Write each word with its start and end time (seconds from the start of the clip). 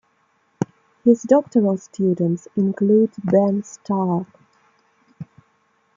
His 1.03 1.21
doctoral 1.21 1.77
students 1.77 2.47
include 2.55 3.11
Ben 3.23 3.61
Stark. 3.61 4.25